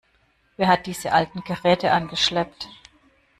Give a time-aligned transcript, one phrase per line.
[0.57, 2.67] Wer hat diese alten Geräte angeschleppt?